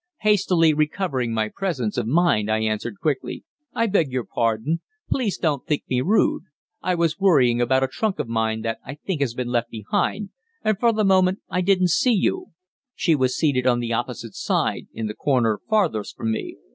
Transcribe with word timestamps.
Hastily 0.21 0.73
recovering 0.73 1.31
my 1.31 1.47
presence 1.47 1.95
of 1.95 2.07
mind, 2.07 2.49
I 2.49 2.61
answered 2.61 2.97
quickly: 2.99 3.43
"I 3.73 3.85
beg 3.85 4.11
your 4.11 4.23
pardon. 4.23 4.81
Please 5.11 5.37
don't 5.37 5.63
think 5.67 5.83
me 5.87 6.01
rude; 6.01 6.45
I 6.81 6.95
was 6.95 7.19
worrying 7.19 7.61
about 7.61 7.83
a 7.83 7.87
trunk 7.87 8.17
of 8.17 8.27
mine 8.27 8.61
that 8.63 8.79
I 8.83 8.95
think 8.95 9.21
has 9.21 9.35
been 9.35 9.49
left 9.49 9.69
behind, 9.69 10.31
and 10.63 10.79
for 10.79 10.91
the 10.91 11.05
moment 11.05 11.41
I 11.51 11.61
didn't 11.61 11.91
see 11.91 12.13
you" 12.15 12.47
she 12.95 13.13
was 13.13 13.37
seated 13.37 13.67
on 13.67 13.79
the 13.79 13.93
opposite 13.93 14.33
side, 14.33 14.87
in 14.91 15.05
the 15.05 15.13
corner 15.13 15.59
farthest 15.69 16.17
from 16.17 16.31
me. 16.31 16.57